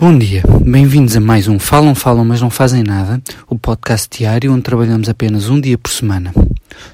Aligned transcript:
Bom 0.00 0.16
dia, 0.16 0.44
bem-vindos 0.64 1.16
a 1.16 1.20
mais 1.20 1.48
um 1.48 1.58
Falam, 1.58 1.92
Falam, 1.92 2.24
mas 2.24 2.40
não 2.40 2.50
fazem 2.50 2.84
nada, 2.84 3.20
o 3.48 3.58
podcast 3.58 4.08
diário 4.16 4.52
onde 4.52 4.62
trabalhamos 4.62 5.08
apenas 5.08 5.50
um 5.50 5.60
dia 5.60 5.76
por 5.76 5.90
semana. 5.90 6.32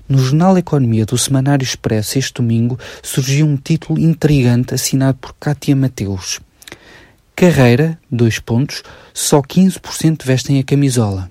No 0.08 0.16
Jornal 0.16 0.56
Economia 0.56 1.04
do 1.04 1.18
Semanário 1.18 1.62
Expresso 1.62 2.18
este 2.18 2.32
domingo 2.32 2.78
surgiu 3.02 3.46
um 3.46 3.58
título 3.58 4.00
intrigante 4.00 4.72
assinado 4.72 5.18
por 5.20 5.34
Cátia 5.34 5.76
Mateus. 5.76 6.40
Carreira, 7.36 7.98
dois 8.10 8.38
pontos, 8.38 8.82
só 9.12 9.42
15% 9.42 10.24
vestem 10.24 10.58
a 10.58 10.64
camisola. 10.64 11.30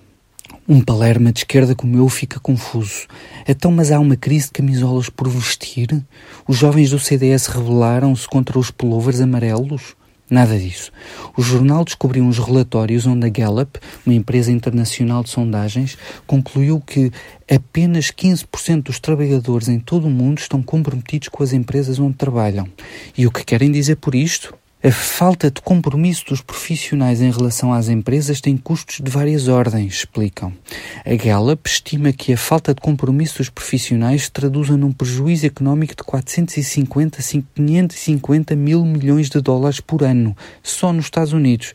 Um 0.70 0.80
palerma 0.80 1.32
de 1.32 1.40
esquerda 1.40 1.74
como 1.74 1.98
eu 1.98 2.08
fica 2.08 2.40
confuso. 2.40 3.08
Então, 3.48 3.72
mas 3.72 3.92
há 3.92 4.00
uma 4.00 4.16
crise 4.16 4.46
de 4.46 4.52
camisolas 4.52 5.10
por 5.10 5.28
vestir? 5.28 6.06
Os 6.48 6.56
jovens 6.56 6.92
do 6.92 7.00
CDS 7.00 7.48
rebelaram-se 7.48 8.28
contra 8.28 8.60
os 8.60 8.70
pullovers 8.70 9.20
amarelos? 9.20 9.96
Nada 10.30 10.58
disso. 10.58 10.92
O 11.38 11.42
jornal 11.42 11.84
descobriu 11.84 12.24
uns 12.24 12.40
relatórios 12.40 13.06
onde 13.06 13.28
a 13.28 13.30
Gallup, 13.30 13.80
uma 14.06 14.16
empresa 14.16 14.52
internacional 14.52 15.24
de 15.24 15.30
sondagens, 15.30 15.98
concluiu 16.26 16.80
que 16.80 17.12
apenas 17.50 18.08
15% 18.08 18.84
dos 18.84 19.00
trabalhadores 19.00 19.68
em 19.68 19.80
todo 19.80 20.08
o 20.08 20.10
mundo 20.10 20.40
estão 20.40 20.64
comprometidos 20.64 21.28
com 21.28 21.44
as 21.44 21.54
empresas 21.54 22.00
onde 22.00 22.16
trabalham. 22.16 22.68
E 23.18 23.28
o 23.28 23.32
que 23.32 23.44
querem 23.44 23.72
dizer 23.72 23.98
por 23.98 24.16
isto? 24.16 24.56
A 24.86 24.92
falta 24.92 25.50
de 25.50 25.62
compromisso 25.62 26.26
dos 26.26 26.42
profissionais 26.42 27.22
em 27.22 27.32
relação 27.32 27.72
às 27.72 27.88
empresas 27.88 28.42
tem 28.42 28.58
custos 28.58 29.00
de 29.00 29.10
várias 29.10 29.48
ordens, 29.48 29.94
explicam. 29.94 30.52
A 31.06 31.16
Gallup 31.16 31.70
estima 31.70 32.12
que 32.12 32.34
a 32.34 32.38
falta 32.38 32.74
de 32.74 32.82
compromisso 32.82 33.38
dos 33.38 33.50
profissionais 33.50 34.28
traduza 34.28 34.76
num 34.76 34.92
prejuízo 34.92 35.46
económico 35.46 35.96
de 35.96 36.04
450 36.04 37.20
a 37.20 37.24
550 37.56 38.58
mil 38.58 38.84
milhões 38.84 39.30
de 39.30 39.40
dólares 39.40 39.80
por 39.80 40.04
ano, 40.04 40.36
só 40.62 40.92
nos 40.92 41.06
Estados 41.06 41.32
Unidos. 41.32 41.74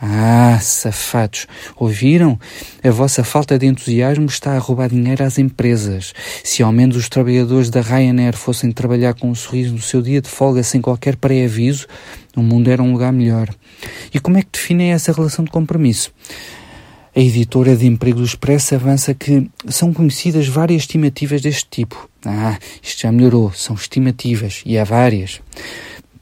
Ah, 0.00 0.58
safados! 0.60 1.46
Ouviram? 1.76 2.38
A 2.82 2.90
vossa 2.90 3.22
falta 3.22 3.58
de 3.58 3.66
entusiasmo 3.66 4.26
está 4.26 4.54
a 4.54 4.58
roubar 4.58 4.88
dinheiro 4.88 5.24
às 5.24 5.38
empresas. 5.38 6.12
Se 6.42 6.62
ao 6.62 6.72
menos 6.72 6.96
os 6.96 7.08
trabalhadores 7.08 7.70
da 7.70 7.80
Ryanair 7.80 8.36
fossem 8.36 8.72
trabalhar 8.72 9.14
com 9.14 9.30
um 9.30 9.34
sorriso 9.34 9.72
no 9.72 9.80
seu 9.80 10.02
dia 10.02 10.20
de 10.20 10.28
folga 10.28 10.62
sem 10.62 10.80
qualquer 10.80 11.16
pré-aviso, 11.16 11.86
o 12.36 12.42
mundo 12.42 12.70
era 12.70 12.82
um 12.82 12.92
lugar 12.92 13.12
melhor. 13.12 13.48
E 14.12 14.18
como 14.18 14.36
é 14.36 14.42
que 14.42 14.48
definem 14.52 14.92
essa 14.92 15.12
relação 15.12 15.44
de 15.44 15.50
compromisso? 15.50 16.12
A 17.16 17.20
editora 17.20 17.76
de 17.76 17.86
emprego 17.86 18.18
do 18.18 18.24
Expresso 18.24 18.74
avança 18.74 19.14
que 19.14 19.48
são 19.68 19.92
conhecidas 19.94 20.48
várias 20.48 20.82
estimativas 20.82 21.40
deste 21.40 21.66
tipo. 21.70 22.10
Ah, 22.26 22.58
isto 22.82 23.02
já 23.02 23.12
melhorou, 23.12 23.52
são 23.52 23.76
estimativas, 23.76 24.62
e 24.66 24.76
há 24.76 24.82
várias. 24.82 25.40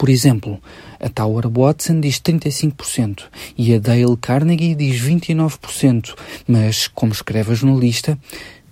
Por 0.03 0.11
exemplo, 0.11 0.61
a 0.99 1.09
Tower 1.09 1.49
Watson 1.49 2.01
diz 2.01 2.17
35% 2.17 3.23
e 3.57 3.73
a 3.73 3.79
Dale 3.79 4.17
Carnegie 4.21 4.75
diz 4.75 5.01
29%, 5.01 6.17
mas, 6.45 6.89
como 6.89 7.13
escreve 7.13 7.53
a 7.53 7.55
jornalista, 7.55 8.19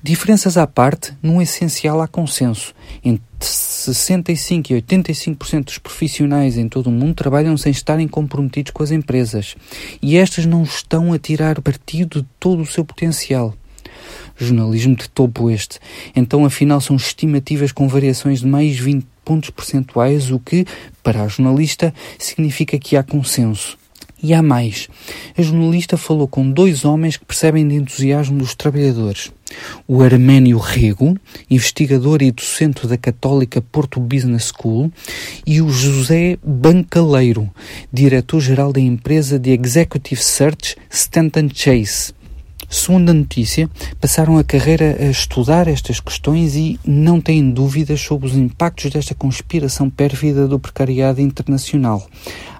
diferenças 0.03 0.57
à 0.57 0.67
parte, 0.67 1.17
num 1.23 1.41
essencial 1.41 2.03
há 2.03 2.09
consenso. 2.09 2.75
Entre 3.05 3.23
65% 3.41 4.71
e 4.71 4.83
85% 4.83 5.67
dos 5.67 5.79
profissionais 5.79 6.59
em 6.59 6.69
todo 6.69 6.89
o 6.89 6.93
mundo 6.93 7.15
trabalham 7.15 7.57
sem 7.57 7.71
estarem 7.71 8.09
comprometidos 8.09 8.73
com 8.73 8.83
as 8.83 8.91
empresas 8.91 9.55
e 10.03 10.17
estas 10.17 10.47
não 10.47 10.65
estão 10.65 11.13
a 11.13 11.19
tirar 11.21 11.63
partido 11.63 12.23
de 12.23 12.29
todo 12.41 12.63
o 12.63 12.67
seu 12.67 12.85
potencial. 12.85 13.55
Jornalismo 14.37 14.97
de 14.97 15.09
topo 15.09 15.49
este. 15.49 15.79
Então, 16.17 16.45
afinal, 16.45 16.81
são 16.81 16.97
estimativas 16.97 17.71
com 17.71 17.87
variações 17.87 18.41
de 18.41 18.49
mais 18.49 18.77
20 18.77 19.07
pontos 19.25 19.51
percentuais, 19.51 20.31
o 20.31 20.39
que, 20.39 20.67
para 21.03 21.23
a 21.23 21.29
jornalista, 21.29 21.93
significa 22.19 22.79
que 22.79 22.97
há 22.97 23.03
consenso. 23.03 23.79
E 24.23 24.35
há 24.35 24.43
mais. 24.43 24.87
A 25.37 25.41
jornalista 25.41 25.97
falou 25.97 26.29
com 26.29 26.51
dois 26.51 26.85
homens 26.85 27.17
que 27.17 27.25
percebem 27.25 27.67
de 27.67 27.75
entusiasmo 27.75 28.39
dos 28.39 28.55
trabalhadores. 28.55 29.33
O 29.89 30.03
Arménio 30.03 30.59
Rego, 30.59 31.17
investigador 31.51 32.23
e 32.23 32.31
docente 32.31 32.87
da 32.87 32.99
Católica 32.99 33.63
Porto 33.63 33.99
Business 33.99 34.53
School, 34.55 34.93
e 35.47 35.63
o 35.63 35.71
José 35.71 36.39
Bancaleiro, 36.45 37.51
diretor-geral 37.91 38.73
da 38.73 38.81
empresa 38.81 39.39
de 39.39 39.51
Executive 39.53 40.23
Search 40.23 40.77
Stanton 40.91 41.49
Chase. 41.53 42.13
Segundo 42.73 43.11
a 43.11 43.15
notícia, 43.15 43.69
passaram 44.01 44.39
a 44.39 44.45
carreira 44.45 44.97
a 45.01 45.07
estudar 45.07 45.67
estas 45.67 45.99
questões 45.99 46.55
e 46.55 46.79
não 46.87 47.21
têm 47.21 47.51
dúvidas 47.51 48.01
sobre 48.01 48.29
os 48.29 48.37
impactos 48.37 48.93
desta 48.93 49.13
conspiração 49.13 49.91
pérfida 49.91 50.47
do 50.47 50.57
precariado 50.57 51.21
internacional. 51.21 52.07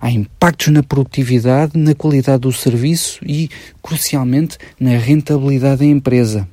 Há 0.01 0.11
impactos 0.11 0.67
na 0.73 0.83
produtividade, 0.83 1.79
na 1.79 1.95
qualidade 1.95 2.41
do 2.41 2.53
serviço 2.53 3.21
e, 3.25 3.49
crucialmente, 3.81 4.59
na 4.81 4.99
rentabilidade 4.99 5.79
da 5.79 5.87
empresa. 5.87 6.49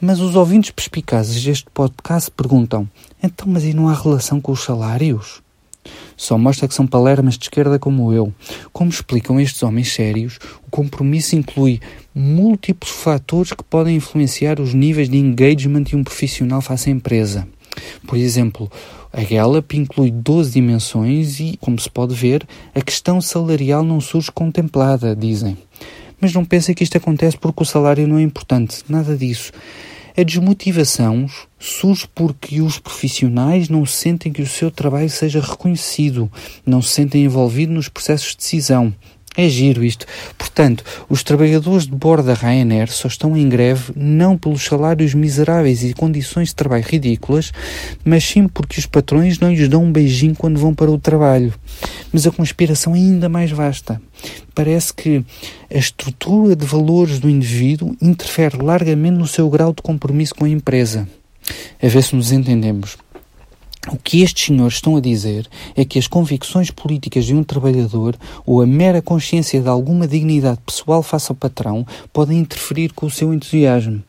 Mas 0.00 0.20
os 0.20 0.36
ouvintes 0.36 0.70
perspicazes 0.70 1.42
deste 1.42 1.66
podcast 1.74 2.30
perguntam: 2.30 2.88
então, 3.20 3.48
mas 3.48 3.64
e 3.64 3.74
não 3.74 3.88
há 3.88 3.94
relação 3.94 4.40
com 4.40 4.52
os 4.52 4.62
salários? 4.62 5.43
Só 6.16 6.38
mostra 6.38 6.68
que 6.68 6.74
são 6.74 6.86
palermas 6.86 7.36
de 7.36 7.44
esquerda 7.44 7.78
como 7.78 8.12
eu. 8.12 8.32
Como 8.72 8.90
explicam 8.90 9.40
estes 9.40 9.62
homens 9.62 9.92
sérios, 9.92 10.38
o 10.66 10.70
compromisso 10.70 11.36
inclui 11.36 11.80
múltiplos 12.14 12.92
fatores 12.92 13.52
que 13.52 13.64
podem 13.64 13.96
influenciar 13.96 14.60
os 14.60 14.74
níveis 14.74 15.08
de 15.08 15.16
engagement 15.16 15.82
de 15.82 15.96
um 15.96 16.04
profissional 16.04 16.60
face 16.60 16.88
à 16.88 16.92
empresa. 16.92 17.46
Por 18.06 18.16
exemplo, 18.16 18.70
a 19.12 19.22
Gallup 19.22 19.76
inclui 19.76 20.10
12 20.10 20.52
dimensões 20.52 21.40
e, 21.40 21.56
como 21.60 21.78
se 21.78 21.90
pode 21.90 22.14
ver, 22.14 22.46
a 22.74 22.80
questão 22.80 23.20
salarial 23.20 23.84
não 23.84 24.00
surge 24.00 24.30
contemplada, 24.30 25.14
dizem. 25.14 25.56
Mas 26.20 26.32
não 26.32 26.44
pensem 26.44 26.74
que 26.74 26.84
isto 26.84 26.96
acontece 26.96 27.36
porque 27.36 27.62
o 27.62 27.66
salário 27.66 28.06
não 28.06 28.18
é 28.18 28.22
importante. 28.22 28.82
Nada 28.88 29.16
disso. 29.16 29.52
A 30.16 30.22
desmotivação 30.22 31.26
surge 31.58 32.06
porque 32.14 32.62
os 32.62 32.78
profissionais 32.78 33.68
não 33.68 33.84
sentem 33.84 34.32
que 34.32 34.42
o 34.42 34.46
seu 34.46 34.70
trabalho 34.70 35.10
seja 35.10 35.40
reconhecido, 35.40 36.30
não 36.64 36.80
se 36.80 36.90
sentem 36.90 37.24
envolvidos 37.24 37.74
nos 37.74 37.88
processos 37.88 38.30
de 38.30 38.36
decisão. 38.36 38.94
É 39.36 39.48
giro 39.48 39.82
isto. 39.82 40.06
Portanto, 40.38 40.84
os 41.08 41.24
trabalhadores 41.24 41.88
de 41.88 41.92
bordo 41.92 42.26
da 42.26 42.34
Ryanair 42.34 42.92
só 42.92 43.08
estão 43.08 43.36
em 43.36 43.48
greve 43.48 43.92
não 43.96 44.38
pelos 44.38 44.64
salários 44.64 45.12
miseráveis 45.14 45.82
e 45.82 45.92
condições 45.92 46.50
de 46.50 46.54
trabalho 46.54 46.84
ridículas, 46.86 47.52
mas 48.04 48.22
sim 48.22 48.46
porque 48.46 48.78
os 48.78 48.86
patrões 48.86 49.40
não 49.40 49.52
lhes 49.52 49.68
dão 49.68 49.82
um 49.82 49.90
beijinho 49.90 50.36
quando 50.36 50.60
vão 50.60 50.72
para 50.72 50.92
o 50.92 50.98
trabalho. 50.98 51.52
Mas 52.14 52.28
a 52.28 52.30
conspiração 52.30 52.94
é 52.94 52.98
ainda 52.98 53.28
mais 53.28 53.50
vasta. 53.50 54.00
Parece 54.54 54.94
que 54.94 55.24
a 55.68 55.76
estrutura 55.76 56.54
de 56.54 56.64
valores 56.64 57.18
do 57.18 57.28
indivíduo 57.28 57.96
interfere 58.00 58.56
largamente 58.56 59.18
no 59.18 59.26
seu 59.26 59.50
grau 59.50 59.72
de 59.72 59.82
compromisso 59.82 60.32
com 60.32 60.44
a 60.44 60.48
empresa. 60.48 61.08
A 61.82 61.88
ver 61.88 62.04
se 62.04 62.14
nos 62.14 62.30
entendemos. 62.30 62.96
O 63.90 63.96
que 63.96 64.22
estes 64.22 64.46
senhores 64.46 64.76
estão 64.76 64.96
a 64.96 65.00
dizer 65.00 65.48
é 65.74 65.84
que 65.84 65.98
as 65.98 66.06
convicções 66.06 66.70
políticas 66.70 67.24
de 67.24 67.34
um 67.34 67.42
trabalhador 67.42 68.16
ou 68.46 68.62
a 68.62 68.66
mera 68.66 69.02
consciência 69.02 69.60
de 69.60 69.68
alguma 69.68 70.06
dignidade 70.06 70.60
pessoal 70.64 71.02
face 71.02 71.32
ao 71.32 71.36
patrão 71.36 71.84
podem 72.12 72.38
interferir 72.38 72.92
com 72.92 73.06
o 73.06 73.10
seu 73.10 73.34
entusiasmo. 73.34 74.04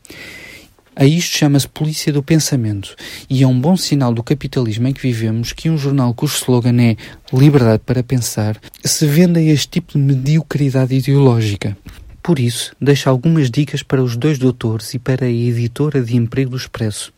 A 0.98 1.04
isto 1.04 1.36
chama-se 1.36 1.68
polícia 1.68 2.10
do 2.10 2.22
pensamento 2.22 2.96
e 3.28 3.42
é 3.42 3.46
um 3.46 3.60
bom 3.60 3.76
sinal 3.76 4.14
do 4.14 4.22
capitalismo 4.22 4.88
em 4.88 4.94
que 4.94 5.02
vivemos 5.02 5.52
que 5.52 5.68
um 5.68 5.76
jornal 5.76 6.14
cujo 6.14 6.34
slogan 6.36 6.80
é 6.80 6.96
liberdade 7.30 7.82
para 7.84 8.02
pensar 8.02 8.58
se 8.82 9.06
venda 9.06 9.38
este 9.38 9.68
tipo 9.68 9.92
de 9.92 9.98
mediocridade 9.98 10.94
ideológica. 10.94 11.76
Por 12.22 12.38
isso, 12.38 12.74
deixo 12.80 13.10
algumas 13.10 13.50
dicas 13.50 13.82
para 13.82 14.02
os 14.02 14.16
dois 14.16 14.38
doutores 14.38 14.94
e 14.94 14.98
para 14.98 15.26
a 15.26 15.30
editora 15.30 16.00
de 16.00 16.16
emprego 16.16 16.52
do 16.52 16.56
Expresso. 16.56 17.12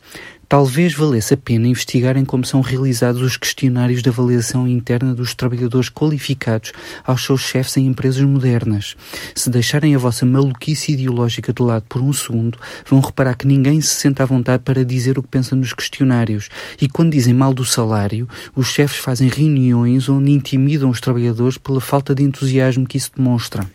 Talvez 0.49 0.95
valesse 0.95 1.35
a 1.35 1.37
pena 1.37 1.69
investigarem 1.69 2.25
como 2.25 2.43
são 2.43 2.63
realizados 2.63 3.21
os 3.21 3.37
questionários 3.37 4.03
de 4.03 4.09
avaliação 4.09 4.67
interna 4.67 5.15
dos 5.15 5.35
trabalhadores 5.35 5.91
qualificados 5.91 6.73
aos 7.05 7.23
seus 7.23 7.43
chefes 7.43 7.77
em 7.77 7.87
empresas 7.87 8.23
modernas. 8.23 8.97
Se 9.35 9.51
deixarem 9.51 9.95
a 9.95 9.99
vossa 9.99 10.25
maluquice 10.25 10.93
ideológica 10.93 11.53
de 11.53 11.63
lado 11.63 11.85
por 11.87 12.01
um 12.01 12.15
segundo, 12.15 12.59
vão 12.87 12.99
reparar 12.99 13.35
que 13.35 13.47
ninguém 13.47 13.79
se 13.83 13.95
sente 13.95 14.23
à 14.23 14.25
vontade 14.25 14.63
para 14.63 14.87
dizer 14.87 15.19
o 15.19 15.23
que 15.23 15.29
pensa 15.29 15.55
nos 15.55 15.75
questionários. 15.75 16.49
E 16.81 16.89
quando 16.89 17.13
dizem 17.13 17.35
mal 17.35 17.53
do 17.53 17.67
salário, 17.67 18.27
os 18.57 18.69
chefes 18.69 18.97
fazem 18.97 19.29
reuniões 19.29 20.09
onde 20.09 20.31
intimidam 20.31 20.89
os 20.89 20.99
trabalhadores 20.99 21.59
pela 21.59 21.81
falta 21.81 22.15
de 22.15 22.23
entusiasmo 22.23 22.87
que 22.87 22.97
isso 22.97 23.11
demonstra. 23.15 23.71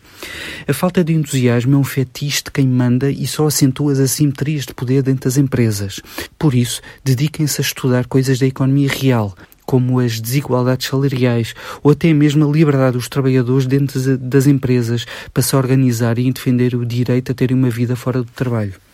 A 0.66 0.72
falta 0.72 1.04
de 1.04 1.12
entusiasmo 1.12 1.76
é 1.76 1.78
um 1.78 1.84
fetiche 1.84 2.42
de 2.42 2.50
quem 2.50 2.66
manda 2.66 3.12
e 3.12 3.28
só 3.28 3.46
acentua 3.46 3.92
as 3.92 4.00
assimetrias 4.00 4.66
de 4.66 4.74
poder 4.74 5.04
dentro 5.04 5.30
das 5.30 5.36
empresas. 5.36 6.00
Por 6.36 6.52
isso, 6.52 6.63
isso, 6.64 6.80
dediquem-se 7.04 7.60
a 7.60 7.64
estudar 7.64 8.06
coisas 8.06 8.38
da 8.38 8.46
economia 8.46 8.88
real, 8.88 9.34
como 9.66 9.98
as 9.98 10.20
desigualdades 10.20 10.88
salariais 10.88 11.54
ou 11.82 11.92
até 11.92 12.12
mesmo 12.12 12.48
a 12.48 12.52
liberdade 12.52 12.96
dos 12.96 13.08
trabalhadores 13.08 13.66
dentro 13.66 14.18
das 14.18 14.46
empresas 14.46 15.06
para 15.32 15.42
se 15.42 15.54
organizar 15.54 16.18
e 16.18 16.32
defender 16.32 16.74
o 16.74 16.84
direito 16.84 17.32
a 17.32 17.34
terem 17.34 17.56
uma 17.56 17.70
vida 17.70 17.94
fora 17.94 18.22
do 18.22 18.30
trabalho. 18.30 18.84